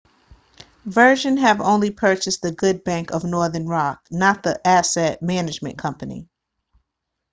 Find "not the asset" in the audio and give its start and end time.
4.09-5.21